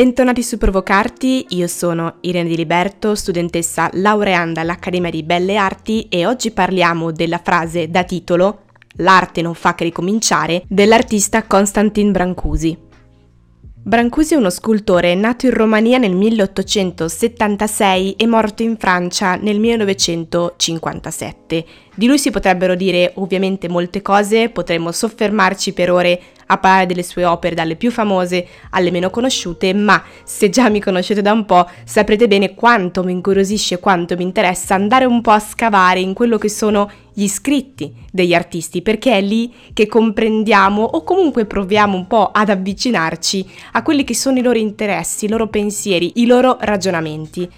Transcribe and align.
Bentornati 0.00 0.42
su 0.42 0.56
Provocarti, 0.56 1.48
io 1.50 1.66
sono 1.66 2.14
Irene 2.22 2.48
Di 2.48 2.56
Liberto, 2.56 3.14
studentessa 3.14 3.90
laureanda 3.92 4.62
all'Accademia 4.62 5.10
di 5.10 5.22
Belle 5.22 5.56
Arti 5.56 6.08
e 6.08 6.24
oggi 6.24 6.52
parliamo 6.52 7.12
della 7.12 7.36
frase 7.36 7.90
da 7.90 8.02
titolo 8.04 8.62
L'arte 8.94 9.42
non 9.42 9.52
fa 9.52 9.74
che 9.74 9.84
ricominciare 9.84 10.64
dell'artista 10.68 11.42
Konstantin 11.42 12.12
Brancusi. 12.12 12.88
Brancusi 13.82 14.34
è 14.34 14.36
uno 14.36 14.50
scultore 14.50 15.14
nato 15.14 15.46
in 15.46 15.54
Romania 15.54 15.96
nel 15.96 16.14
1876 16.14 18.12
e 18.12 18.26
morto 18.26 18.62
in 18.62 18.76
Francia 18.76 19.36
nel 19.36 19.58
1957. 19.58 21.64
Di 21.94 22.06
lui 22.06 22.18
si 22.18 22.30
potrebbero 22.30 22.74
dire 22.74 23.12
ovviamente 23.14 23.70
molte 23.70 24.02
cose, 24.02 24.50
potremmo 24.50 24.92
soffermarci 24.92 25.72
per 25.72 25.90
ore 25.90 26.20
a 26.46 26.58
parlare 26.58 26.84
delle 26.84 27.02
sue 27.02 27.24
opere, 27.24 27.54
dalle 27.54 27.76
più 27.76 27.90
famose 27.90 28.46
alle 28.70 28.90
meno 28.90 29.08
conosciute, 29.08 29.72
ma 29.72 30.02
se 30.24 30.50
già 30.50 30.68
mi 30.68 30.80
conoscete 30.80 31.22
da 31.22 31.32
un 31.32 31.46
po' 31.46 31.66
saprete 31.84 32.28
bene 32.28 32.54
quanto 32.54 33.02
mi 33.02 33.12
incuriosisce, 33.12 33.78
quanto 33.78 34.14
mi 34.14 34.24
interessa 34.24 34.74
andare 34.74 35.06
un 35.06 35.22
po' 35.22 35.30
a 35.30 35.40
scavare 35.40 36.00
in 36.00 36.12
quello 36.12 36.36
che 36.36 36.50
sono 36.50 36.90
gli 37.12 37.28
scritti 37.28 37.92
degli 38.10 38.34
artisti, 38.34 38.82
perché 38.82 39.16
è 39.16 39.20
lì 39.20 39.52
che 39.72 39.86
comprendiamo 39.86 40.82
o 40.82 41.02
comunque 41.02 41.46
proviamo 41.46 41.96
un 41.96 42.06
po' 42.06 42.30
ad 42.32 42.48
avvicinarci 42.48 43.48
a 43.72 43.82
quelli 43.82 44.04
che 44.04 44.14
sono 44.14 44.38
i 44.38 44.42
loro 44.42 44.58
interessi, 44.58 45.24
i 45.24 45.28
loro 45.28 45.48
pensieri, 45.48 46.12
i 46.16 46.26
loro 46.26 46.56
ragionamenti. 46.60 47.48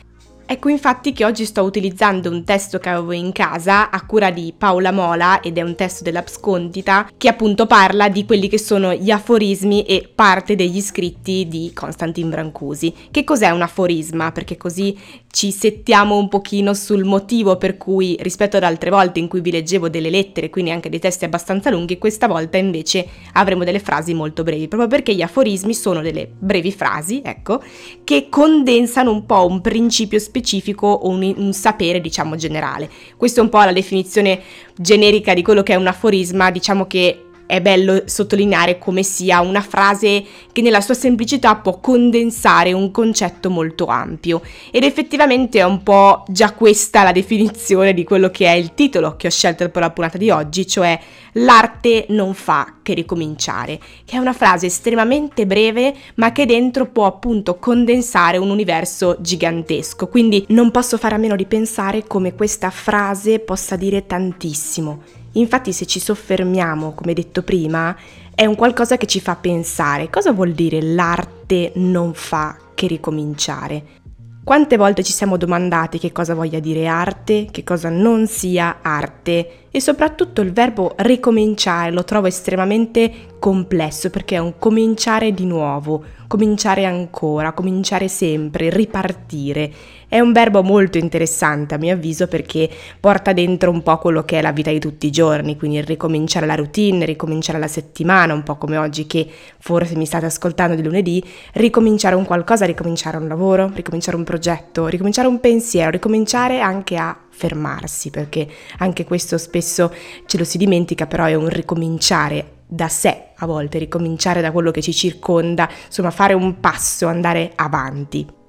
Ecco 0.53 0.69
infatti 0.69 1.15
che 1.15 1.25
oggi 1.25 1.47
sto 1.47 1.63
utilizzando 1.63 2.29
un 2.29 2.45
testo 2.45 2.79
che 2.79 2.91
avevo 2.91 3.13
in 3.13 3.33
casa 3.33 3.89
a 3.89 4.05
cura 4.05 4.31
di 4.31 4.53
Paola 4.55 4.93
Mola 4.93 5.41
ed 5.41 5.57
è 5.57 5.63
un 5.63 5.75
testo 5.75 6.05
dell'Abscondita 6.05 7.09
che 7.17 7.29
appunto 7.29 7.65
parla 7.65 8.11
di 8.11 8.27
quelli 8.27 8.49
che 8.49 8.59
sono 8.59 8.93
gli 8.93 9.11
aforismi 9.11 9.87
e 9.87 10.11
parte 10.15 10.55
degli 10.55 10.83
scritti 10.83 11.49
di 11.49 11.71
Constantin 11.73 12.29
Brancusi. 12.29 12.93
Che 13.11 13.25
cos'è 13.25 13.49
un 13.49 13.63
aforisma? 13.63 14.31
Perché 14.31 14.59
così 14.59 14.95
ci 15.31 15.51
settiamo 15.51 16.19
un 16.19 16.29
pochino 16.29 16.75
sul 16.75 17.05
motivo 17.05 17.57
per 17.57 17.79
cui 17.79 18.19
rispetto 18.21 18.59
ad 18.59 18.65
altre 18.65 18.91
volte 18.91 19.21
in 19.21 19.29
cui 19.29 19.41
vi 19.41 19.53
leggevo 19.53 19.89
delle 19.89 20.11
lettere, 20.11 20.51
quindi 20.51 20.71
anche 20.71 20.91
dei 20.91 20.99
testi 20.99 21.25
abbastanza 21.25 21.71
lunghi, 21.71 21.97
questa 21.97 22.27
volta 22.27 22.59
invece 22.59 23.07
avremo 23.33 23.65
delle 23.65 23.81
frasi 23.81 24.13
molto 24.13 24.43
brevi, 24.43 24.69
proprio 24.69 24.91
perché 24.91 25.15
gli 25.15 25.23
aforismi 25.23 25.73
sono 25.73 26.03
delle 26.03 26.31
brevi 26.31 26.73
frasi, 26.73 27.23
ecco, 27.25 27.63
che 28.05 28.29
condensano 28.29 29.11
un 29.11 29.25
po' 29.25 29.47
un 29.47 29.63
principio 29.63 30.19
specifico 30.19 30.41
o 30.87 31.09
un, 31.09 31.35
un 31.37 31.53
sapere, 31.53 32.01
diciamo, 32.01 32.37
generale. 32.37 32.91
Questa 33.17 33.41
è 33.41 33.43
un 33.43 33.49
po' 33.49 33.59
la 33.59 33.73
definizione 33.73 34.41
generica 34.77 35.35
di 35.35 35.43
quello 35.43 35.63
che 35.63 35.73
è 35.73 35.77
un 35.77 35.87
aforisma, 35.87 36.51
diciamo 36.51 36.87
che 36.87 37.22
è 37.47 37.61
bello 37.61 38.03
sottolineare 38.07 38.79
come 38.79 39.03
sia 39.03 39.41
una 39.41 39.61
frase 39.61 40.25
che 40.53 40.63
nella 40.63 40.81
sua 40.81 40.95
semplicità 40.95 41.57
può 41.57 41.81
condensare 41.81 42.73
un 42.73 42.91
concetto 42.91 43.51
molto 43.51 43.87
ampio. 43.87 44.43
Ed 44.71 44.85
effettivamente 44.85 45.59
è 45.59 45.65
un 45.65 45.83
po' 45.83 46.25
già 46.29 46.53
questa 46.53 47.03
la 47.03 47.13
definizione 47.13 47.95
di 47.95 48.05
quello 48.05 48.31
che 48.31 48.47
è 48.47 48.53
il 48.53 48.75
titolo 48.75 49.17
che 49.17 49.27
ho 49.27 49.31
scelto 49.31 49.69
per 49.69 49.83
la 49.83 49.91
puntata 49.91 50.19
di 50.19 50.31
oggi, 50.31 50.67
cioè 50.67 50.99
l'arte 51.33 52.07
non 52.09 52.35
fa 52.35 52.77
che 52.83 52.95
ricominciare, 52.95 53.79
che 54.05 54.17
è 54.17 54.19
una 54.19 54.33
frase 54.33 54.67
estremamente 54.67 55.47
breve 55.47 55.95
ma 56.17 56.33
che 56.33 56.47
dentro 56.47 56.87
può 56.87 57.07
appunto 57.07 57.59
condensare 57.59 58.39
un 58.39 58.51
universo 58.51 59.17
gigantesco, 59.21 60.09
quindi 60.09 60.45
non 60.49 60.71
posso 60.71 60.99
fare 60.99 61.15
a 61.15 61.19
meno 61.19 61.37
di 61.37 61.47
pensare 61.47 62.07
come 62.07 62.35
questa 62.35 62.71
frase 62.71 63.39
possa 63.39 63.77
dire 63.77 64.07
tantissimo 64.07 65.22
Infatti 65.33 65.73
se 65.73 65.87
ci 65.87 65.99
soffermiamo, 66.01 66.93
come 66.93 67.15
detto 67.15 67.43
prima, 67.43 67.97
è 68.35 68.47
un 68.47 68.55
qualcosa 68.55 68.97
che 68.97 69.07
ci 69.07 69.21
fa 69.21 69.37
pensare 69.37 70.11
cosa 70.11 70.33
vuol 70.33 70.53
dire 70.53 70.81
l'arte 70.83 71.73
non 71.77 72.15
fa 72.15 72.57
che 72.75 72.87
ricominciare. 72.87 74.01
Quante 74.45 74.77
volte 74.77 75.05
ci 75.05 75.13
siamo 75.13 75.37
domandati 75.37 75.99
che 75.99 76.11
cosa 76.11 76.35
voglia 76.35 76.59
dire 76.59 76.87
arte, 76.87 77.47
che 77.51 77.63
cosa 77.63 77.89
non 77.89 78.27
sia 78.27 78.79
arte 78.83 79.62
e 79.75 79.81
soprattutto 79.81 80.43
il 80.43 80.53
verbo 80.53 80.93
ricominciare 80.99 81.91
lo 81.91 82.05
trovo 82.05 82.27
estremamente 82.27 83.31
complesso 83.39 84.11
perché 84.11 84.37
è 84.37 84.39
un 84.39 84.59
cominciare 84.59 85.33
di 85.33 85.47
nuovo, 85.47 86.05
cominciare 86.29 86.85
ancora, 86.85 87.53
cominciare 87.53 88.07
sempre, 88.07 88.71
ripartire. 88.71 89.73
È 90.07 90.21
un 90.21 90.33
verbo 90.33 90.63
molto 90.63 90.99
interessante 90.99 91.75
a 91.75 91.79
mio 91.79 91.95
avviso 91.95 92.29
perché 92.29 92.71
porta 93.01 93.33
dentro 93.33 93.71
un 93.71 93.83
po' 93.83 93.97
quello 93.97 94.25
che 94.25 94.39
è 94.39 94.43
la 94.43 94.53
vita 94.53 94.71
di 94.71 94.79
tutti 94.79 95.07
i 95.07 95.11
giorni, 95.11 95.57
quindi 95.57 95.81
ricominciare 95.81 96.45
la 96.47 96.55
routine, 96.55 97.07
ricominciare 97.07 97.59
la 97.59 97.67
settimana, 97.67 98.35
un 98.35 98.43
po' 98.43 98.57
come 98.57 98.77
oggi 98.77 99.07
che 99.07 99.27
forse 99.59 99.97
mi 99.97 100.05
state 100.05 100.27
ascoltando 100.27 100.77
di 100.77 100.83
lunedì, 100.85 101.25
ricominciare 101.55 102.15
un 102.15 102.27
qualcosa, 102.27 102.67
ricominciare 102.67 103.17
un 103.17 103.27
lavoro, 103.27 103.73
ricominciare 103.75 104.19
un 104.19 104.25
progetto, 104.25 104.87
ricominciare 104.87 105.27
un 105.27 105.41
pensiero, 105.41 105.91
ricominciare 105.91 106.61
anche 106.61 106.97
a 106.97 107.17
fermarsi, 107.33 108.11
perché 108.11 108.47
anche 108.79 109.05
questo 109.05 109.39
spesso 109.39 109.93
ce 110.27 110.39
lo 110.39 110.45
si 110.45 110.59
dimentica, 110.59 111.07
però 111.07 111.25
è 111.25 111.35
un 111.35 111.49
ricominciare 111.49 112.61
da 112.69 112.89
sé 112.89 113.31
a 113.37 113.47
volte, 113.47 113.79
ricominciare 113.79 114.41
da 114.41 114.53
quello 114.53 114.71
che 114.71 114.81
ci 114.81 114.93
circonda, 114.93 115.69
insomma 115.87 116.11
fare 116.11 116.35
un 116.35 116.61
passo, 116.61 117.07
andare 117.07 117.53
avanti. 117.57 118.41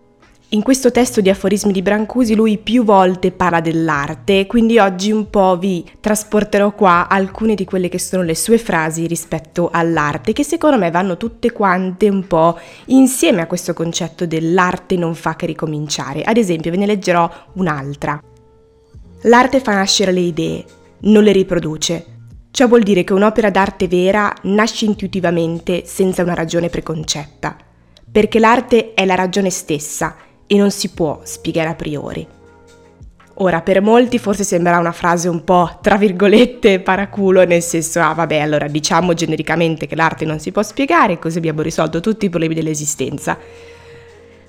In 0.54 0.62
questo 0.62 0.92
testo 0.92 1.20
di 1.20 1.32
aforismi 1.32 1.72
di 1.72 1.82
Brancusi 1.82 2.36
lui 2.36 2.60
più 2.60 2.84
volte 2.84 3.32
parla 3.32 3.60
dell'arte, 3.60 4.46
quindi 4.46 4.78
oggi 4.78 5.12
un 5.12 5.32
po' 5.32 5.58
vi 5.58 5.84
trasporterò 6.00 6.76
qua 6.76 7.08
alcune 7.10 7.56
di 7.56 7.66
quelle 7.66 7.90
che 7.90 7.98
sono 7.98 8.22
le 8.22 8.36
sue 8.36 8.60
frasi 8.60 9.08
rispetto 9.08 9.72
all'arte, 9.74 10.32
che 10.32 10.44
secondo 10.44 10.78
me 10.78 10.92
vanno 10.92 11.18
tutte 11.18 11.52
quante 11.52 12.08
un 12.08 12.28
po' 12.28 12.60
insieme 12.86 13.42
a 13.42 13.48
questo 13.48 13.74
concetto 13.74 14.28
dell'arte 14.28 14.96
non 14.96 15.16
fa 15.16 15.36
che 15.36 15.48
ricominciare. 15.48 16.22
Ad 16.22 16.38
esempio 16.38 16.70
ve 16.70 16.78
ne 16.78 16.86
leggerò 16.86 17.28
un'altra. 17.54 18.22
L'arte 19.24 19.62
fa 19.62 19.74
nascere 19.74 20.12
le 20.12 20.20
idee, 20.20 20.66
non 21.02 21.24
le 21.24 21.32
riproduce. 21.32 22.06
Ciò 22.52 22.68
vuol 22.68 22.84
dire 22.84 23.06
che 23.06 23.14
un'opera 23.14 23.50
d'arte 23.50 23.88
vera 23.88 24.34
nasce 24.44 24.84
intuitivamente 24.86 25.84
senza 25.86 26.24
una 26.24 26.34
ragione 26.34 26.70
preconcetta, 26.70 27.56
perché 28.12 28.38
l'arte 28.40 28.94
è 28.94 29.06
la 29.06 29.16
ragione 29.16 29.50
stessa 29.50 30.18
e 30.46 30.58
non 30.58 30.72
si 30.72 30.90
può 30.90 31.22
spiegare 31.24 31.70
a 31.70 31.76
priori. 31.76 32.28
Ora, 33.36 33.62
per 33.62 33.82
molti 33.82 34.20
forse 34.20 34.44
sembrerà 34.44 34.78
una 34.78 34.92
frase 34.92 35.30
un 35.30 35.44
po' 35.44 35.80
tra 35.82 35.96
virgolette 35.96 36.82
paraculo, 36.82 37.46
nel 37.46 37.64
senso, 37.64 38.02
ah 38.02 38.14
vabbè, 38.14 38.40
allora 38.40 38.68
diciamo 38.68 39.14
genericamente 39.14 39.88
che 39.88 39.96
l'arte 39.96 40.26
non 40.26 40.40
si 40.40 40.52
può 40.52 40.62
spiegare, 40.62 41.18
così 41.18 41.38
abbiamo 41.38 41.62
risolto 41.62 42.02
tutti 42.02 42.26
i 42.26 42.30
problemi 42.30 42.56
dell'esistenza. 42.56 43.38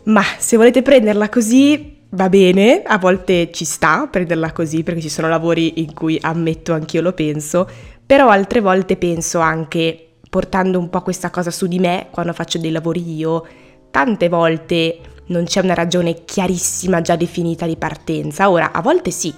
Ma 0.07 0.23
se 0.37 0.57
volete 0.57 0.83
prenderla 0.83 1.29
così, 1.29 1.94
va 2.15 2.29
bene, 2.29 2.83
a 2.83 2.99
volte 2.99 3.51
ci 3.51 3.65
sta 3.65 4.07
prenderla 4.11 4.53
così 4.53 4.83
perché 4.83 5.01
ci 5.01 5.09
sono 5.09 5.29
lavori 5.29 5.81
in 5.81 5.93
cui 5.95 6.19
ammetto 6.21 6.73
anch'io 6.73 7.03
lo 7.03 7.13
penso, 7.13 7.69
però 8.05 8.29
altre 8.29 8.61
volte 8.61 8.97
penso 8.97 9.41
anche 9.41 10.11
portando 10.31 10.79
un 10.79 10.91
po' 10.91 11.03
questa 11.03 11.31
cosa 11.31 11.51
su 11.51 11.67
di 11.67 11.79
me 11.79 12.09
quando 12.11 12.33
faccio 12.33 12.59
dei 12.59 12.71
lavori 12.71 13.15
io, 13.15 13.47
tante 13.91 14.29
volte 14.29 14.99
non 15.27 15.45
c'è 15.45 15.61
una 15.61 15.75
ragione 15.75 16.25
chiarissima 16.25 17.01
già 17.01 17.17
definita 17.17 17.67
di 17.67 17.77
partenza. 17.77 18.51
Ora, 18.51 18.73
a 18.73 18.83
volte 18.83 19.11
sì, 19.11 19.33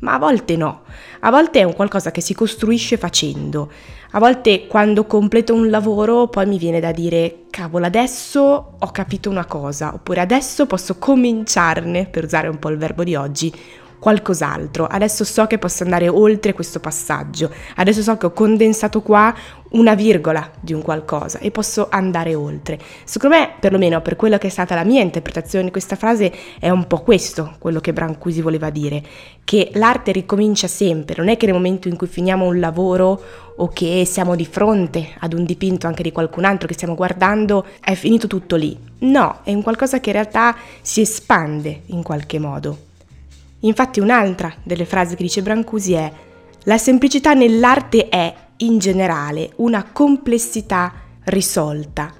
ma 0.00 0.14
a 0.14 0.18
volte 0.18 0.56
no. 0.56 0.82
A 1.20 1.30
volte 1.30 1.60
è 1.60 1.64
un 1.64 1.74
qualcosa 1.74 2.10
che 2.10 2.20
si 2.20 2.34
costruisce 2.34 2.96
facendo. 2.96 3.70
A 4.12 4.18
volte 4.18 4.66
quando 4.66 5.04
completo 5.04 5.52
un 5.52 5.68
lavoro 5.68 6.28
poi 6.28 6.46
mi 6.46 6.58
viene 6.58 6.80
da 6.80 6.92
dire 6.92 7.44
cavolo 7.50 7.86
adesso 7.86 8.76
ho 8.78 8.90
capito 8.92 9.28
una 9.28 9.44
cosa 9.44 9.92
oppure 9.92 10.20
adesso 10.20 10.66
posso 10.66 10.96
cominciarne, 10.96 12.06
per 12.06 12.24
usare 12.24 12.48
un 12.48 12.58
po' 12.58 12.70
il 12.70 12.78
verbo 12.78 13.02
di 13.04 13.14
oggi, 13.14 13.52
qualcos'altro. 13.98 14.86
Adesso 14.86 15.24
so 15.24 15.46
che 15.46 15.58
posso 15.58 15.82
andare 15.82 16.08
oltre 16.08 16.52
questo 16.52 16.80
passaggio. 16.80 17.50
Adesso 17.76 18.02
so 18.02 18.16
che 18.16 18.26
ho 18.26 18.32
condensato 18.32 19.02
qua 19.02 19.34
una 19.70 19.94
virgola 19.94 20.48
di 20.60 20.72
un 20.72 20.82
qualcosa 20.82 21.38
e 21.38 21.50
posso 21.50 21.88
andare 21.90 22.34
oltre. 22.34 22.78
Secondo 23.04 23.36
me, 23.36 23.52
perlomeno 23.58 24.00
per 24.00 24.16
quello 24.16 24.38
che 24.38 24.46
è 24.46 24.50
stata 24.50 24.74
la 24.74 24.84
mia 24.84 25.02
interpretazione 25.02 25.64
di 25.64 25.70
questa 25.70 25.96
frase, 25.96 26.32
è 26.58 26.70
un 26.70 26.86
po' 26.86 27.00
questo 27.00 27.56
quello 27.58 27.80
che 27.80 27.92
Brancusi 27.92 28.40
voleva 28.40 28.70
dire, 28.70 29.02
che 29.44 29.70
l'arte 29.74 30.12
ricomincia 30.12 30.68
sempre, 30.68 31.16
non 31.18 31.28
è 31.28 31.36
che 31.36 31.46
nel 31.46 31.54
momento 31.54 31.88
in 31.88 31.96
cui 31.96 32.06
finiamo 32.06 32.46
un 32.46 32.60
lavoro 32.60 33.20
o 33.56 33.68
che 33.68 34.04
siamo 34.04 34.36
di 34.36 34.46
fronte 34.46 35.14
ad 35.18 35.32
un 35.32 35.44
dipinto 35.44 35.86
anche 35.86 36.02
di 36.02 36.12
qualcun 36.12 36.44
altro 36.44 36.68
che 36.68 36.74
stiamo 36.74 36.94
guardando, 36.94 37.64
è 37.80 37.94
finito 37.94 38.26
tutto 38.26 38.56
lì. 38.56 38.78
No, 38.98 39.40
è 39.42 39.52
un 39.52 39.62
qualcosa 39.62 40.00
che 40.00 40.10
in 40.10 40.16
realtà 40.16 40.56
si 40.80 41.00
espande 41.00 41.82
in 41.86 42.02
qualche 42.02 42.38
modo. 42.38 42.85
Infatti 43.60 44.00
un'altra 44.00 44.52
delle 44.62 44.84
frasi 44.84 45.16
che 45.16 45.22
dice 45.22 45.42
Brancusi 45.42 45.94
è 45.94 46.12
la 46.64 46.78
semplicità 46.78 47.32
nell'arte 47.32 48.08
è, 48.08 48.34
in 48.58 48.78
generale, 48.78 49.52
una 49.56 49.84
complessità 49.92 50.92
risolta. 51.24 52.12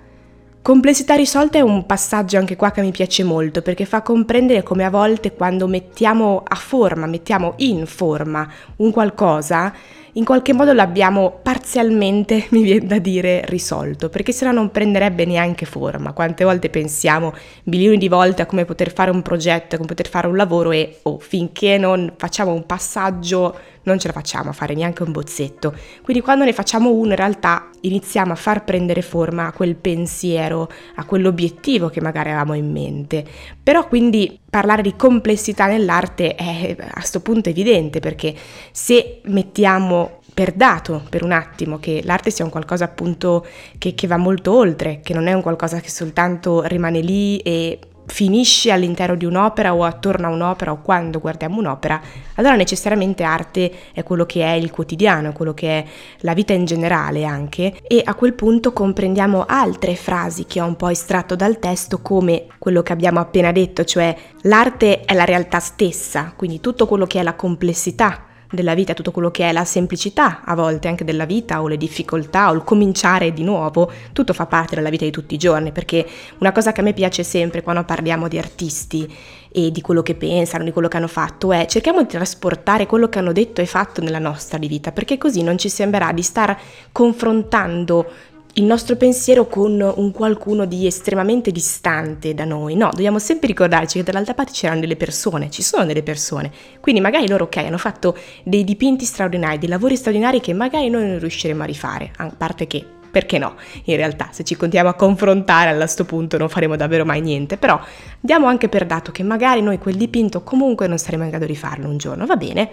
Complessità 0.62 1.14
risolta 1.14 1.58
è 1.58 1.62
un 1.62 1.84
passaggio 1.86 2.38
anche 2.38 2.56
qua 2.56 2.70
che 2.70 2.80
mi 2.80 2.90
piace 2.90 3.22
molto 3.22 3.62
perché 3.62 3.84
fa 3.84 4.02
comprendere 4.02 4.62
come 4.62 4.84
a 4.84 4.90
volte 4.90 5.32
quando 5.32 5.66
mettiamo 5.66 6.42
a 6.46 6.54
forma, 6.56 7.06
mettiamo 7.06 7.54
in 7.58 7.86
forma 7.86 8.48
un 8.76 8.90
qualcosa, 8.90 9.72
in 10.16 10.24
qualche 10.24 10.52
modo 10.52 10.72
l'abbiamo 10.72 11.38
parzialmente, 11.42 12.46
mi 12.50 12.62
viene 12.62 12.86
da 12.86 12.98
dire, 12.98 13.42
risolto, 13.46 14.08
perché 14.08 14.32
se 14.32 14.44
no 14.46 14.52
non 14.52 14.70
prenderebbe 14.70 15.24
neanche 15.24 15.66
forma. 15.66 16.12
Quante 16.12 16.44
volte 16.44 16.70
pensiamo 16.70 17.34
milioni 17.64 17.98
di 17.98 18.08
volte 18.08 18.42
a 18.42 18.46
come 18.46 18.64
poter 18.64 18.92
fare 18.92 19.10
un 19.10 19.22
progetto, 19.22 19.76
come 19.76 19.88
poter 19.88 20.08
fare 20.08 20.26
un 20.26 20.36
lavoro 20.36 20.72
e 20.72 20.98
oh, 21.02 21.18
finché 21.18 21.78
non 21.78 22.14
facciamo 22.16 22.52
un 22.52 22.64
passaggio 22.64 23.54
non 23.86 23.98
ce 23.98 24.08
la 24.08 24.12
facciamo 24.12 24.50
a 24.50 24.52
fare 24.52 24.74
neanche 24.74 25.02
un 25.02 25.12
bozzetto. 25.12 25.74
Quindi 26.02 26.22
quando 26.22 26.44
ne 26.44 26.52
facciamo 26.52 26.90
uno 26.90 27.10
in 27.10 27.16
realtà 27.16 27.70
iniziamo 27.80 28.32
a 28.32 28.36
far 28.36 28.64
prendere 28.64 29.00
forma 29.00 29.46
a 29.46 29.52
quel 29.52 29.76
pensiero, 29.76 30.68
a 30.96 31.04
quell'obiettivo 31.04 31.88
che 31.88 32.00
magari 32.00 32.30
avevamo 32.30 32.54
in 32.54 32.70
mente. 32.70 33.24
Però 33.62 33.86
quindi 33.86 34.38
parlare 34.48 34.82
di 34.82 34.96
complessità 34.96 35.66
nell'arte 35.66 36.34
è 36.34 36.76
a 36.78 36.92
questo 36.92 37.20
punto 37.20 37.48
evidente 37.48 38.00
perché 38.00 38.34
se 38.72 39.20
mettiamo 39.24 40.20
per 40.34 40.52
dato 40.52 41.02
per 41.08 41.22
un 41.22 41.32
attimo 41.32 41.78
che 41.78 42.02
l'arte 42.04 42.30
sia 42.30 42.44
un 42.44 42.50
qualcosa 42.50 42.84
appunto 42.84 43.46
che, 43.78 43.94
che 43.94 44.06
va 44.06 44.18
molto 44.18 44.52
oltre, 44.54 45.00
che 45.02 45.14
non 45.14 45.28
è 45.28 45.32
un 45.32 45.40
qualcosa 45.40 45.80
che 45.80 45.88
soltanto 45.88 46.62
rimane 46.64 47.00
lì 47.00 47.38
e 47.38 47.78
finisce 48.06 48.70
all'interno 48.70 49.16
di 49.16 49.24
un'opera 49.24 49.74
o 49.74 49.84
attorno 49.84 50.26
a 50.26 50.30
un'opera 50.30 50.72
o 50.72 50.80
quando 50.80 51.18
guardiamo 51.18 51.58
un'opera, 51.58 52.00
allora 52.34 52.54
necessariamente 52.54 53.22
arte 53.22 53.72
è 53.92 54.02
quello 54.02 54.26
che 54.26 54.42
è 54.42 54.52
il 54.52 54.70
quotidiano, 54.70 55.32
quello 55.32 55.54
che 55.54 55.68
è 55.68 55.84
la 56.20 56.34
vita 56.34 56.52
in 56.52 56.64
generale 56.64 57.24
anche. 57.24 57.80
E 57.86 58.02
a 58.04 58.14
quel 58.14 58.34
punto 58.34 58.72
comprendiamo 58.72 59.44
altre 59.46 59.96
frasi 59.96 60.46
che 60.46 60.60
ho 60.60 60.66
un 60.66 60.76
po' 60.76 60.88
estratto 60.88 61.36
dal 61.36 61.58
testo 61.58 62.00
come 62.00 62.46
quello 62.58 62.82
che 62.82 62.92
abbiamo 62.92 63.20
appena 63.20 63.52
detto, 63.52 63.84
cioè 63.84 64.16
l'arte 64.42 65.00
è 65.00 65.14
la 65.14 65.24
realtà 65.24 65.58
stessa, 65.58 66.32
quindi 66.36 66.60
tutto 66.60 66.86
quello 66.86 67.06
che 67.06 67.20
è 67.20 67.22
la 67.22 67.34
complessità 67.34 68.24
della 68.56 68.74
vita, 68.74 68.92
tutto 68.94 69.12
quello 69.12 69.30
che 69.30 69.48
è 69.48 69.52
la 69.52 69.64
semplicità 69.64 70.42
a 70.44 70.56
volte 70.56 70.88
anche 70.88 71.04
della 71.04 71.24
vita 71.24 71.62
o 71.62 71.68
le 71.68 71.76
difficoltà 71.76 72.50
o 72.50 72.54
il 72.54 72.64
cominciare 72.64 73.32
di 73.32 73.44
nuovo, 73.44 73.88
tutto 74.12 74.32
fa 74.32 74.46
parte 74.46 74.74
della 74.74 74.90
vita 74.90 75.04
di 75.04 75.12
tutti 75.12 75.34
i 75.34 75.38
giorni 75.38 75.70
perché 75.70 76.04
una 76.38 76.50
cosa 76.50 76.72
che 76.72 76.80
a 76.80 76.82
me 76.82 76.92
piace 76.92 77.22
sempre 77.22 77.62
quando 77.62 77.84
parliamo 77.84 78.26
di 78.26 78.38
artisti 78.38 79.14
e 79.52 79.70
di 79.70 79.80
quello 79.80 80.02
che 80.02 80.16
pensano, 80.16 80.64
di 80.64 80.72
quello 80.72 80.88
che 80.88 80.96
hanno 80.96 81.06
fatto 81.06 81.52
è 81.52 81.66
cerchiamo 81.66 82.02
di 82.02 82.08
trasportare 82.08 82.86
quello 82.86 83.08
che 83.08 83.20
hanno 83.20 83.32
detto 83.32 83.60
e 83.60 83.66
fatto 83.66 84.02
nella 84.02 84.18
nostra 84.18 84.58
vita 84.58 84.90
perché 84.90 85.16
così 85.16 85.42
non 85.42 85.56
ci 85.56 85.68
sembrerà 85.68 86.12
di 86.12 86.22
star 86.22 86.58
confrontando 86.90 88.34
il 88.58 88.64
nostro 88.64 88.96
pensiero 88.96 89.46
con 89.46 89.78
un 89.96 90.10
qualcuno 90.12 90.64
di 90.64 90.86
estremamente 90.86 91.52
distante 91.52 92.32
da 92.32 92.46
noi. 92.46 92.74
No, 92.74 92.88
dobbiamo 92.90 93.18
sempre 93.18 93.48
ricordarci 93.48 93.98
che 93.98 94.04
dall'altra 94.04 94.32
parte 94.32 94.52
c'erano 94.52 94.80
delle 94.80 94.96
persone, 94.96 95.50
ci 95.50 95.62
sono 95.62 95.84
delle 95.84 96.02
persone. 96.02 96.50
Quindi 96.80 97.02
magari 97.02 97.28
loro, 97.28 97.44
ok, 97.44 97.58
hanno 97.58 97.76
fatto 97.76 98.16
dei 98.44 98.64
dipinti 98.64 99.04
straordinari, 99.04 99.58
dei 99.58 99.68
lavori 99.68 99.94
straordinari 99.94 100.40
che 100.40 100.54
magari 100.54 100.88
noi 100.88 101.06
non 101.06 101.18
riusciremo 101.18 101.62
a 101.62 101.66
rifare, 101.66 102.12
a 102.16 102.32
parte 102.34 102.66
che 102.66 102.82
perché 103.10 103.38
no? 103.38 103.56
In 103.84 103.96
realtà, 103.96 104.28
se 104.32 104.42
ci 104.42 104.56
continuiamo 104.56 104.90
a 104.90 104.94
confrontare 104.94 105.70
a 105.70 105.76
questo 105.76 106.04
punto 106.04 106.38
non 106.38 106.48
faremo 106.48 106.76
davvero 106.76 107.04
mai 107.04 107.20
niente, 107.20 107.58
però 107.58 107.78
diamo 108.20 108.46
anche 108.46 108.70
per 108.70 108.86
dato 108.86 109.12
che 109.12 109.22
magari 109.22 109.60
noi 109.60 109.78
quel 109.78 109.96
dipinto 109.96 110.42
comunque 110.42 110.86
non 110.86 110.98
saremo 110.98 111.24
in 111.24 111.30
grado 111.30 111.46
di 111.46 111.56
farlo 111.56 111.88
un 111.88 111.98
giorno, 111.98 112.24
va 112.24 112.36
bene? 112.36 112.70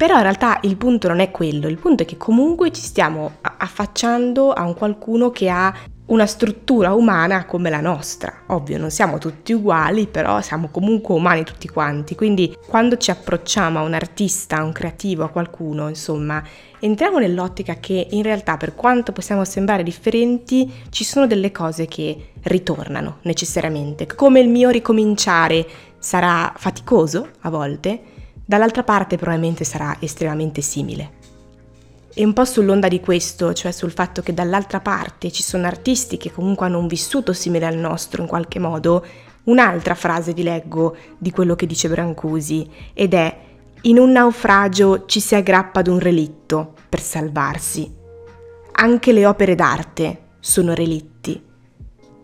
Però 0.00 0.16
in 0.16 0.22
realtà 0.22 0.60
il 0.62 0.78
punto 0.78 1.08
non 1.08 1.20
è 1.20 1.30
quello, 1.30 1.68
il 1.68 1.76
punto 1.76 2.04
è 2.04 2.06
che 2.06 2.16
comunque 2.16 2.72
ci 2.72 2.80
stiamo 2.80 3.32
affacciando 3.42 4.50
a 4.50 4.64
un 4.64 4.72
qualcuno 4.72 5.28
che 5.28 5.50
ha 5.50 5.74
una 6.06 6.24
struttura 6.24 6.94
umana 6.94 7.44
come 7.44 7.68
la 7.68 7.82
nostra. 7.82 8.44
Ovvio, 8.46 8.78
non 8.78 8.90
siamo 8.90 9.18
tutti 9.18 9.52
uguali, 9.52 10.06
però 10.06 10.40
siamo 10.40 10.68
comunque 10.70 11.14
umani 11.14 11.44
tutti 11.44 11.68
quanti. 11.68 12.14
Quindi 12.14 12.56
quando 12.66 12.96
ci 12.96 13.10
approcciamo 13.10 13.78
a 13.78 13.82
un 13.82 13.92
artista, 13.92 14.56
a 14.56 14.62
un 14.62 14.72
creativo, 14.72 15.22
a 15.22 15.28
qualcuno, 15.28 15.88
insomma, 15.88 16.42
entriamo 16.78 17.18
nell'ottica 17.18 17.74
che 17.74 18.06
in 18.12 18.22
realtà 18.22 18.56
per 18.56 18.74
quanto 18.74 19.12
possiamo 19.12 19.44
sembrare 19.44 19.82
differenti, 19.82 20.72
ci 20.88 21.04
sono 21.04 21.26
delle 21.26 21.52
cose 21.52 21.84
che 21.84 22.30
ritornano 22.44 23.18
necessariamente. 23.24 24.06
Come 24.06 24.40
il 24.40 24.48
mio 24.48 24.70
ricominciare 24.70 25.66
sarà 25.98 26.54
faticoso 26.56 27.28
a 27.40 27.50
volte, 27.50 28.09
dall'altra 28.50 28.82
parte 28.82 29.16
probabilmente 29.16 29.62
sarà 29.62 29.96
estremamente 30.00 30.60
simile. 30.60 31.12
E 32.12 32.24
un 32.24 32.32
po' 32.32 32.44
sull'onda 32.44 32.88
di 32.88 32.98
questo, 32.98 33.52
cioè 33.52 33.70
sul 33.70 33.92
fatto 33.92 34.22
che 34.22 34.34
dall'altra 34.34 34.80
parte 34.80 35.30
ci 35.30 35.44
sono 35.44 35.68
artisti 35.68 36.16
che 36.16 36.32
comunque 36.32 36.66
hanno 36.66 36.80
un 36.80 36.88
vissuto 36.88 37.32
simile 37.32 37.66
al 37.66 37.76
nostro 37.76 38.22
in 38.22 38.26
qualche 38.26 38.58
modo, 38.58 39.06
un'altra 39.44 39.94
frase 39.94 40.32
vi 40.32 40.42
leggo 40.42 40.96
di 41.16 41.30
quello 41.30 41.54
che 41.54 41.66
dice 41.66 41.88
Brancusi 41.88 42.68
ed 42.92 43.14
è 43.14 43.38
in 43.82 43.98
un 43.98 44.10
naufragio 44.10 45.04
ci 45.06 45.20
si 45.20 45.36
aggrappa 45.36 45.78
ad 45.78 45.86
un 45.86 46.00
relitto 46.00 46.74
per 46.88 47.00
salvarsi. 47.00 47.88
Anche 48.72 49.12
le 49.12 49.26
opere 49.26 49.54
d'arte 49.54 50.22
sono 50.40 50.74
relitti. 50.74 51.49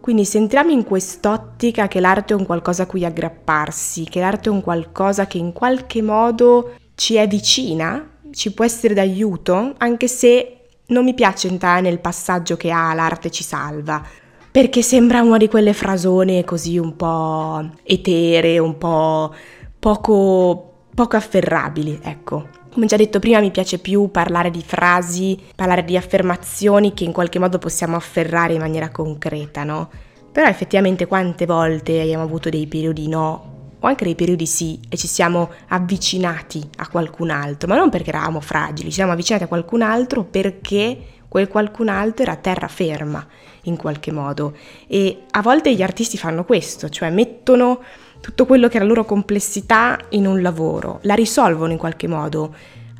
Quindi 0.06 0.24
se 0.24 0.38
entriamo 0.38 0.70
in 0.70 0.84
quest'ottica 0.84 1.88
che 1.88 1.98
l'arte 1.98 2.32
è 2.32 2.36
un 2.36 2.46
qualcosa 2.46 2.84
a 2.84 2.86
cui 2.86 3.04
aggrapparsi, 3.04 4.04
che 4.04 4.20
l'arte 4.20 4.48
è 4.48 4.52
un 4.52 4.60
qualcosa 4.60 5.26
che 5.26 5.36
in 5.36 5.52
qualche 5.52 6.00
modo 6.00 6.74
ci 6.94 7.16
è 7.16 7.26
vicina, 7.26 8.08
ci 8.30 8.54
può 8.54 8.64
essere 8.64 8.94
d'aiuto, 8.94 9.74
anche 9.78 10.06
se 10.06 10.60
non 10.86 11.02
mi 11.02 11.12
piace 11.12 11.48
entrare 11.48 11.80
nel 11.80 11.98
passaggio 11.98 12.56
che 12.56 12.70
ha 12.70 12.94
l'arte 12.94 13.32
ci 13.32 13.42
salva, 13.42 14.00
perché 14.48 14.80
sembra 14.80 15.22
una 15.22 15.38
di 15.38 15.48
quelle 15.48 15.72
frasone 15.72 16.44
così 16.44 16.78
un 16.78 16.94
po' 16.94 17.68
etere, 17.82 18.60
un 18.60 18.78
po' 18.78 19.34
poco, 19.76 20.84
poco 20.94 21.16
afferrabili, 21.16 21.98
ecco. 22.00 22.46
Come 22.76 22.88
già 22.88 22.98
detto 22.98 23.20
prima 23.20 23.40
mi 23.40 23.50
piace 23.50 23.78
più 23.78 24.10
parlare 24.10 24.50
di 24.50 24.62
frasi, 24.62 25.40
parlare 25.54 25.82
di 25.82 25.96
affermazioni 25.96 26.92
che 26.92 27.04
in 27.04 27.12
qualche 27.12 27.38
modo 27.38 27.56
possiamo 27.56 27.96
afferrare 27.96 28.52
in 28.52 28.60
maniera 28.60 28.90
concreta, 28.90 29.64
no? 29.64 29.88
Però 30.30 30.46
effettivamente 30.46 31.06
quante 31.06 31.46
volte 31.46 32.02
abbiamo 32.02 32.22
avuto 32.22 32.50
dei 32.50 32.66
periodi 32.66 33.08
no 33.08 33.76
o 33.80 33.86
anche 33.86 34.04
dei 34.04 34.14
periodi 34.14 34.44
sì 34.44 34.78
e 34.90 34.98
ci 34.98 35.06
siamo 35.06 35.52
avvicinati 35.68 36.68
a 36.76 36.88
qualcun 36.88 37.30
altro, 37.30 37.66
ma 37.66 37.76
non 37.76 37.88
perché 37.88 38.10
eravamo 38.10 38.40
fragili, 38.40 38.90
ci 38.90 38.96
siamo 38.96 39.12
avvicinati 39.12 39.44
a 39.44 39.48
qualcun 39.48 39.80
altro 39.80 40.24
perché 40.24 40.98
quel 41.28 41.48
qualcun 41.48 41.88
altro 41.88 42.24
era 42.24 42.36
terraferma 42.36 43.26
in 43.62 43.76
qualche 43.78 44.12
modo 44.12 44.54
e 44.86 45.22
a 45.30 45.40
volte 45.40 45.74
gli 45.74 45.80
artisti 45.80 46.18
fanno 46.18 46.44
questo, 46.44 46.90
cioè 46.90 47.08
mettono 47.08 47.80
tutto 48.20 48.46
quello 48.46 48.68
che 48.68 48.76
è 48.76 48.80
la 48.80 48.86
loro 48.86 49.04
complessità 49.04 49.98
in 50.10 50.26
un 50.26 50.42
lavoro, 50.42 50.98
la 51.02 51.14
risolvono 51.14 51.72
in 51.72 51.78
qualche 51.78 52.08
modo, 52.08 52.54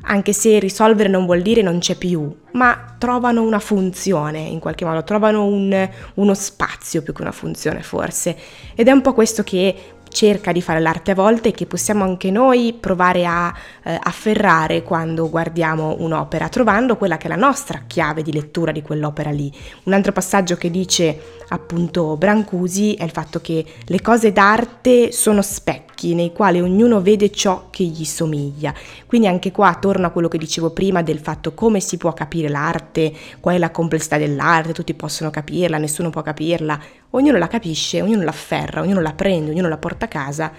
anche 0.09 0.31
se 0.31 0.57
risolvere 0.59 1.09
non 1.09 1.25
vuol 1.25 1.41
dire 1.41 1.61
non 1.61 1.79
c'è 1.79 1.95
più, 1.95 2.33
ma 2.53 2.95
trovano 2.97 3.41
una 3.41 3.59
funzione 3.59 4.39
in 4.39 4.59
qualche 4.59 4.85
modo, 4.85 5.03
trovano 5.03 5.45
un, 5.45 5.89
uno 6.15 6.33
spazio 6.33 7.01
più 7.01 7.13
che 7.13 7.21
una 7.21 7.31
funzione 7.31 7.81
forse. 7.83 8.37
Ed 8.73 8.87
è 8.87 8.91
un 8.91 9.01
po' 9.01 9.13
questo 9.13 9.43
che 9.43 9.75
cerca 10.17 10.51
di 10.51 10.63
fare 10.63 10.79
l'arte 10.79 11.11
a 11.11 11.13
volte 11.13 11.49
e 11.49 11.51
che 11.51 11.67
possiamo 11.67 12.03
anche 12.03 12.31
noi 12.31 12.73
provare 12.73 13.27
a 13.27 13.53
eh, 13.83 13.99
afferrare 14.01 14.81
quando 14.81 15.29
guardiamo 15.29 15.95
un'opera, 15.99 16.49
trovando 16.49 16.97
quella 16.97 17.17
che 17.17 17.27
è 17.27 17.29
la 17.29 17.35
nostra 17.35 17.83
chiave 17.85 18.23
di 18.23 18.33
lettura 18.33 18.71
di 18.71 18.81
quell'opera 18.81 19.29
lì. 19.29 19.51
Un 19.83 19.93
altro 19.93 20.13
passaggio 20.13 20.55
che 20.55 20.71
dice 20.71 21.35
appunto 21.49 22.17
Brancusi 22.17 22.95
è 22.95 23.03
il 23.03 23.11
fatto 23.11 23.39
che 23.41 23.63
le 23.85 24.01
cose 24.01 24.31
d'arte 24.31 25.11
sono 25.11 25.43
specchi 25.43 25.86
nei 26.05 26.31
quali 26.31 26.61
ognuno 26.61 27.01
vede 27.01 27.31
ciò 27.31 27.67
che 27.69 27.83
gli 27.83 28.05
somiglia. 28.05 28.73
Quindi 29.05 29.27
anche 29.27 29.51
qua 29.51 29.75
torno 29.79 30.07
a 30.07 30.09
quello 30.11 30.27
che 30.27 30.37
dicevo 30.37 30.71
prima 30.71 31.01
del 31.01 31.19
fatto 31.19 31.53
come 31.53 31.79
si 31.79 31.97
può 31.97 32.13
capire 32.13 32.49
l'arte, 32.49 33.13
qual 33.39 33.55
è 33.55 33.57
la 33.57 33.71
complessità 33.71 34.17
dell'arte, 34.17 34.73
tutti 34.73 34.93
possono 34.93 35.29
capirla, 35.29 35.77
nessuno 35.77 36.09
può 36.09 36.21
capirla, 36.21 36.79
ognuno 37.11 37.37
la 37.37 37.47
capisce, 37.47 38.01
ognuno 38.01 38.23
la 38.23 38.29
afferra, 38.29 38.81
ognuno 38.81 39.01
la 39.01 39.13
prende, 39.13 39.51
ognuno 39.51 39.67
la 39.69 39.77
porta 39.77 40.05
a 40.05 40.09
casa 40.09 40.51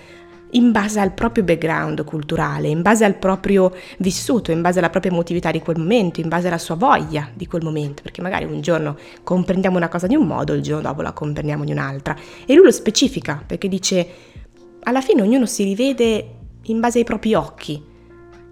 in 0.52 0.70
base 0.72 1.00
al 1.00 1.12
proprio 1.12 1.44
background 1.44 2.04
culturale, 2.04 2.68
in 2.68 2.82
base 2.82 3.04
al 3.04 3.16
proprio 3.16 3.74
vissuto, 3.98 4.50
in 4.50 4.62
base 4.62 4.78
alla 4.78 4.90
propria 4.90 5.12
emotività 5.12 5.50
di 5.50 5.60
quel 5.60 5.78
momento, 5.78 6.20
in 6.20 6.28
base 6.28 6.46
alla 6.46 6.58
sua 6.58 6.74
voglia 6.74 7.28
di 7.34 7.46
quel 7.46 7.62
momento, 7.62 8.02
perché 8.02 8.22
magari 8.22 8.44
un 8.44 8.60
giorno 8.60 8.96
comprendiamo 9.22 9.76
una 9.76 9.88
cosa 9.88 10.06
di 10.06 10.14
un 10.14 10.26
modo, 10.26 10.54
il 10.54 10.62
giorno 10.62 10.82
dopo 10.82 11.02
la 11.02 11.12
comprendiamo 11.12 11.64
di 11.64 11.72
un'altra. 11.72 12.16
E 12.46 12.54
lui 12.54 12.64
lo 12.64 12.72
specifica 12.72 13.42
perché 13.44 13.68
dice, 13.68 14.06
alla 14.88 15.02
fine 15.02 15.20
ognuno 15.20 15.44
si 15.44 15.64
rivede 15.64 16.36
in 16.62 16.80
base 16.80 16.98
ai 16.98 17.04
propri 17.04 17.34
occhi, 17.34 17.80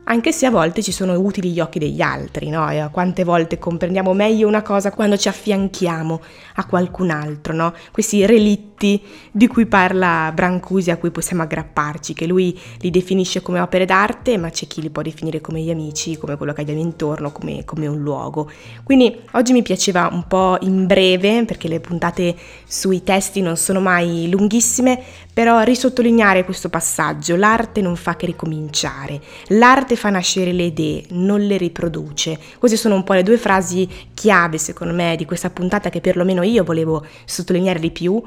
anche 0.08 0.30
se 0.30 0.46
a 0.46 0.50
volte 0.50 0.82
ci 0.82 0.92
sono 0.92 1.18
utili 1.18 1.50
gli 1.50 1.58
occhi 1.58 1.80
degli 1.80 2.00
altri, 2.00 2.48
no? 2.48 2.70
E 2.70 2.88
quante 2.92 3.25
volte 3.25 3.58
comprendiamo 3.58 4.12
meglio 4.12 4.46
una 4.46 4.62
cosa 4.62 4.92
quando 4.92 5.16
ci 5.16 5.28
affianchiamo 5.28 6.20
a 6.56 6.64
qualcun 6.66 7.10
altro, 7.10 7.52
no? 7.52 7.75
Questi 7.90 8.25
relitti 8.25 9.02
di 9.32 9.46
cui 9.48 9.66
parla 9.66 10.30
Brancusi, 10.32 10.90
a 10.90 10.96
cui 10.96 11.10
possiamo 11.10 11.42
aggrapparci, 11.42 12.14
che 12.14 12.26
lui 12.26 12.56
li 12.78 12.90
definisce 12.90 13.42
come 13.42 13.58
opere 13.58 13.84
d'arte, 13.84 14.38
ma 14.38 14.50
c'è 14.50 14.68
chi 14.68 14.80
li 14.80 14.90
può 14.90 15.02
definire 15.02 15.40
come 15.40 15.60
gli 15.60 15.70
amici, 15.70 16.16
come 16.16 16.36
quello 16.36 16.52
che 16.52 16.60
abbiamo 16.60 16.80
intorno, 16.80 17.32
come, 17.32 17.64
come 17.64 17.88
un 17.88 18.00
luogo. 18.00 18.48
Quindi 18.84 19.22
oggi 19.32 19.52
mi 19.52 19.62
piaceva 19.62 20.08
un 20.12 20.26
po' 20.28 20.56
in 20.60 20.86
breve, 20.86 21.44
perché 21.44 21.66
le 21.66 21.80
puntate 21.80 22.36
sui 22.64 23.02
testi 23.02 23.40
non 23.40 23.56
sono 23.56 23.80
mai 23.80 24.28
lunghissime, 24.30 25.02
però 25.32 25.62
risottolineare 25.62 26.44
questo 26.44 26.68
passaggio. 26.68 27.34
L'arte 27.34 27.80
non 27.80 27.96
fa 27.96 28.14
che 28.14 28.26
ricominciare. 28.26 29.20
L'arte 29.48 29.95
fa 29.96 30.10
nascere 30.10 30.52
le 30.52 30.64
idee, 30.64 31.04
non 31.10 31.40
le 31.40 31.56
riproduce. 31.56 32.38
Queste 32.58 32.76
sono 32.76 32.94
un 32.94 33.04
po' 33.04 33.14
le 33.14 33.22
due 33.22 33.38
frasi 33.38 33.88
chiave, 34.14 34.58
secondo 34.58 34.94
me, 34.94 35.16
di 35.16 35.24
questa 35.24 35.50
puntata 35.50 35.90
che 35.90 36.00
perlomeno 36.00 36.42
io 36.42 36.64
volevo 36.64 37.04
sottolineare 37.24 37.80
di 37.80 37.90
più, 37.90 38.22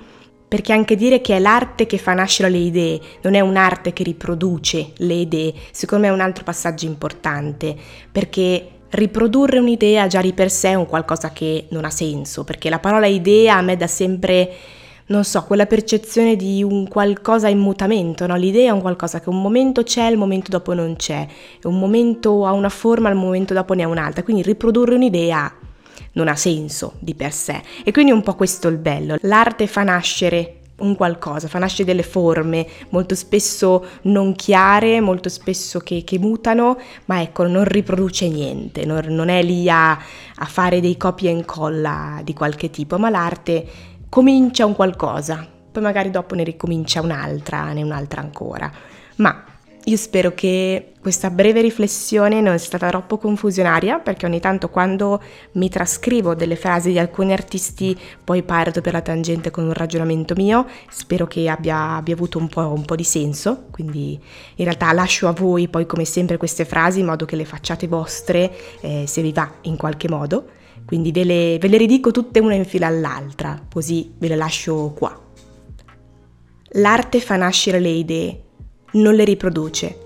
perché 0.48 0.74
anche 0.74 0.96
dire 0.96 1.22
che 1.22 1.36
è 1.36 1.40
l'arte 1.40 1.86
che 1.86 2.00
fa 2.00 2.14
nascere 2.14 2.50
le 2.50 2.58
idee, 2.58 3.00
non 3.22 3.36
è 3.36 3.40
un'arte 3.40 3.94
che 3.94 4.04
riproduce 4.04 4.94
le 4.98 5.14
idee, 5.14 5.54
secondo 5.72 6.06
me 6.06 6.10
è 6.10 6.14
un 6.14 6.22
altro 6.22 6.44
passaggio 6.44 6.88
importante, 6.88 7.76
perché 8.12 8.70
riprodurre 8.90 9.60
un'idea 9.60 10.08
già 10.08 10.22
di 10.22 10.34
per 10.34 10.50
sé 10.50 10.70
è 10.70 10.74
un 10.74 10.88
qualcosa 10.88 11.32
che 11.32 11.68
non 11.70 11.86
ha 11.86 11.92
senso, 11.92 12.44
perché 12.44 12.70
la 12.70 12.80
parola 12.80 13.06
idea 13.06 13.58
a 13.58 13.62
me 13.62 13.78
dà 13.78 13.86
sempre 13.86 14.52
non 15.10 15.24
so, 15.24 15.44
quella 15.44 15.66
percezione 15.66 16.36
di 16.36 16.64
un 16.64 16.88
qualcosa 16.88 17.48
in 17.48 17.60
mutamento, 17.60 18.28
no? 18.28 18.36
L'idea 18.36 18.70
è 18.70 18.74
un 18.74 18.82
qualcosa 18.82 19.20
che 19.20 19.30
un 19.30 19.42
momento 19.42 19.84
c'è, 19.84 20.08
il 20.08 20.18
momento 20.18 20.52
dopo 20.52 20.74
non 20.74 20.96
c'è, 20.96 21.28
un 21.64 21.80
momento 21.80 22.46
ha 22.46 22.52
una 22.52 22.70
forma, 22.70 23.10
il 23.10 23.16
momento 23.16 23.54
dopo 23.54 23.74
ne 23.74 23.84
ha 23.84 23.88
un'altra, 23.88 24.24
quindi 24.24 24.44
riprodurre 24.44 24.96
un'idea 24.96 25.52
non 26.14 26.28
ha 26.28 26.36
senso 26.36 26.94
di 27.00 27.16
per 27.16 27.34
sé. 27.34 27.62
E 27.84 27.92
quindi 27.92 28.12
un 28.12 28.22
po' 28.22 28.36
questo 28.36 28.68
è 28.68 28.72
il 28.72 28.78
bello. 28.78 29.18
L'arte 29.22 29.68
fa 29.68 29.84
nascere 29.84 30.56
un 30.80 30.96
qualcosa, 30.96 31.48
fa 31.48 31.60
nascere 31.60 31.86
delle 31.86 32.04
forme 32.04 32.66
molto 32.90 33.16
spesso 33.16 33.86
non 34.04 34.34
chiare, 34.36 35.02
molto 35.02 35.28
spesso 35.28 35.80
che, 35.80 36.04
che 36.04 36.20
mutano, 36.20 36.78
ma 37.06 37.22
ecco, 37.22 37.48
non 37.48 37.64
riproduce 37.66 38.30
niente, 38.30 38.86
non, 38.86 39.06
non 39.10 39.30
è 39.30 39.42
lì 39.44 39.70
a, 39.70 39.92
a, 39.92 40.46
fare 40.46 40.80
dei 40.80 40.98
copia 40.98 41.30
e 41.30 41.34
incolla 41.34 42.22
di 42.24 42.34
qualche 42.34 42.70
tipo, 42.70 42.98
ma 42.98 43.10
l'arte 43.10 43.66
comincia 44.10 44.66
un 44.66 44.74
qualcosa, 44.76 45.48
poi 45.72 45.84
magari 45.84 46.10
dopo 46.10 46.36
ne 46.36 46.44
ricomincia 46.44 47.02
un'altra, 47.02 47.72
ne 47.74 47.84
un'altra 47.84 48.22
ancora. 48.22 48.72
Ma 49.18 49.44
io 49.86 49.98
spero 49.98 50.34
che 50.34 50.92
questa 51.02 51.30
breve 51.30 51.62
riflessione 51.62 52.42
non 52.42 52.58
sia 52.58 52.68
stata 52.68 52.90
troppo 52.90 53.18
confusionaria 53.18 54.00
perché 54.00 54.26
ogni 54.26 54.40
tanto 54.40 54.70
quando 54.70 55.22
mi 55.54 55.70
trascrivo 55.70 56.36
delle 56.36 56.58
frasi 56.58 56.92
di 56.92 57.00
alcuni 57.00 57.32
artisti 57.32 57.98
poi 58.24 58.44
parto 58.44 58.82
per 58.82 58.94
la 58.94 59.02
tangente 59.02 59.50
con 59.50 59.64
un 59.64 59.74
ragionamento 59.74 60.36
mio, 60.36 60.68
spero 60.90 61.26
che 61.26 61.48
abbia, 61.48 61.96
abbia 61.96 62.14
avuto 62.14 62.38
un 62.38 62.50
po', 62.50 62.72
un 62.72 62.86
po', 62.86 62.96
di 62.96 63.06
senso, 63.06 63.66
quindi 63.72 64.20
in 64.56 64.66
realtà 64.66 64.92
lascio 64.92 65.28
a 65.28 65.32
voi 65.32 65.70
poi 65.70 65.86
come 65.86 66.06
sempre 66.06 66.38
queste 66.38 66.66
frasi 66.66 67.00
in 67.00 67.06
modo 67.06 67.26
che 67.26 67.38
le 67.38 67.46
facciate 67.46 67.88
vostre 67.88 68.52
eh, 68.82 69.06
se 69.08 69.22
vi 69.22 69.32
va 69.32 69.50
in 69.62 69.78
qualche 69.78 70.10
modo. 70.10 70.58
Quindi 70.90 71.12
ve 71.12 71.24
le, 71.24 71.58
ve 71.60 71.68
le 71.68 71.78
ridico 71.78 72.10
tutte 72.10 72.40
una 72.40 72.56
in 72.56 72.66
fila 72.66 72.88
all'altra, 72.88 73.62
così 73.72 74.12
ve 74.18 74.28
le 74.28 74.36
lascio 74.36 74.92
qua. 74.98 75.16
L'arte 76.70 77.20
fa 77.20 77.36
nascere 77.36 77.80
le 77.80 77.90
idee, 77.90 78.44
non 78.94 79.14
le 79.14 79.24
riproduce. 79.24 80.00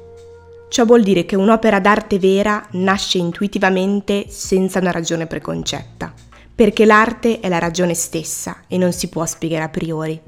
Ciò 0.67 0.83
vuol 0.83 1.01
dire 1.01 1.23
che 1.23 1.37
un'opera 1.37 1.79
d'arte 1.79 2.19
vera 2.19 2.67
nasce 2.71 3.17
intuitivamente 3.17 4.25
senza 4.27 4.79
una 4.79 4.91
ragione 4.91 5.25
preconcetta, 5.25 6.13
perché 6.53 6.83
l'arte 6.83 7.39
è 7.39 7.47
la 7.47 7.59
ragione 7.59 7.93
stessa 7.93 8.63
e 8.67 8.77
non 8.77 8.91
si 8.91 9.07
può 9.07 9.25
spiegare 9.25 9.63
a 9.63 9.69
priori. 9.69 10.21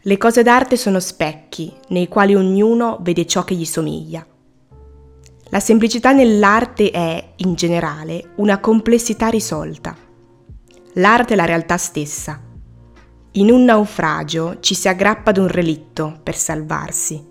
Le 0.00 0.16
cose 0.16 0.42
d'arte 0.42 0.78
sono 0.78 1.00
specchi 1.00 1.70
nei 1.88 2.08
quali 2.08 2.34
ognuno 2.34 2.96
vede 3.02 3.26
ciò 3.26 3.44
che 3.44 3.54
gli 3.54 3.66
somiglia. 3.66 4.26
La 5.50 5.60
semplicità 5.60 6.12
nell'arte 6.12 6.90
è, 6.90 7.32
in 7.36 7.54
generale, 7.54 8.30
una 8.36 8.58
complessità 8.58 9.28
risolta. 9.28 9.94
L'arte 10.94 11.34
è 11.34 11.36
la 11.36 11.44
realtà 11.44 11.76
stessa. 11.76 12.40
In 13.32 13.50
un 13.50 13.64
naufragio 13.64 14.58
ci 14.60 14.74
si 14.74 14.88
aggrappa 14.88 15.30
ad 15.30 15.36
un 15.36 15.48
relitto 15.48 16.18
per 16.22 16.34
salvarsi. 16.36 17.22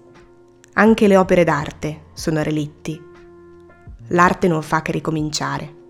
Anche 0.74 1.08
le 1.08 1.18
opere 1.18 1.44
d'arte 1.44 2.02
sono 2.14 2.44
relitti. 2.44 3.02
L'arte 4.10 4.48
non 4.48 4.62
fa 4.62 4.82
che 4.82 4.92
ricominciare. 4.92 5.82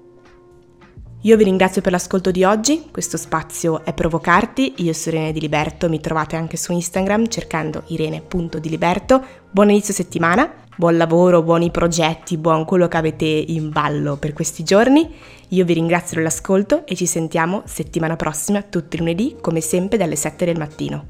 Io 1.21 1.37
vi 1.37 1.45
ringrazio 1.45 1.81
per 1.81 1.93
l'ascolto 1.93 2.31
di 2.31 2.43
oggi, 2.43 2.89
questo 2.91 3.15
spazio 3.15 3.85
è 3.85 3.93
Provocarti, 3.93 4.73
io 4.77 4.91
sono 4.91 5.15
Irene 5.15 5.31
Di 5.31 5.39
Liberto, 5.39 5.87
mi 5.87 6.01
trovate 6.01 6.35
anche 6.35 6.57
su 6.57 6.73
Instagram 6.73 7.27
cercando 7.27 7.83
irene.diliberto. 7.87 9.23
Buon 9.49 9.69
inizio 9.69 9.93
settimana, 9.93 10.62
buon 10.75 10.97
lavoro, 10.97 11.43
buoni 11.43 11.71
progetti, 11.71 12.37
buon 12.37 12.65
quello 12.65 12.87
che 12.87 12.97
avete 12.97 13.25
in 13.25 13.69
ballo 13.69 14.17
per 14.17 14.33
questi 14.33 14.63
giorni. 14.63 15.13
Io 15.49 15.65
vi 15.65 15.73
ringrazio 15.73 16.17
dell'ascolto 16.17 16.85
e 16.85 16.95
ci 16.95 17.05
sentiamo 17.05 17.63
settimana 17.65 18.15
prossima, 18.15 18.61
tutti 18.61 18.97
lunedì, 18.97 19.35
come 19.39 19.61
sempre 19.61 19.97
dalle 19.97 20.15
7 20.15 20.45
del 20.45 20.57
mattino. 20.57 21.05